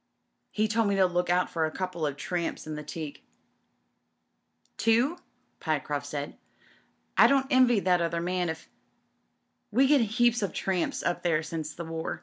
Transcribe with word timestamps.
He 0.49 0.67
told 0.67 0.87
me 0.87 0.95
to 0.95 1.05
look 1.05 1.29
out 1.29 1.47
for 1.51 1.67
a 1.67 1.71
couple 1.71 2.07
of 2.07 2.17
tramps 2.17 2.65
in 2.65 2.73
the 2.73 2.81
teak." 2.81 3.23
"Two?'' 4.75 5.19
Pyecroft 5.59 6.07
swd. 6.07 6.37
"I 7.19 7.27
don't 7.27 7.45
envy 7.51 7.79
that 7.81 8.01
other 8.01 8.19
«nan 8.19 8.49
if" 8.49 8.67
"We 9.71 9.85
get 9.85 10.01
heaps 10.01 10.41
of 10.41 10.53
tramps 10.53 11.03
up 11.03 11.21
there 11.21 11.43
since 11.43 11.75
the 11.75 11.85
war. 11.85 12.19